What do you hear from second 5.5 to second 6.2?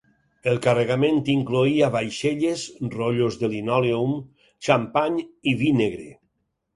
i vi negre.